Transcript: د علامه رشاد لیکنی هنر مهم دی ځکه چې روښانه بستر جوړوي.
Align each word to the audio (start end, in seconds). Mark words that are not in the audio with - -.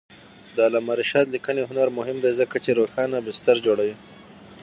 د 0.55 0.57
علامه 0.67 0.93
رشاد 1.01 1.25
لیکنی 1.35 1.63
هنر 1.69 1.87
مهم 1.97 2.17
دی 2.23 2.31
ځکه 2.39 2.55
چې 2.63 2.71
روښانه 2.79 3.17
بستر 3.27 3.55
جوړوي. 3.65 3.95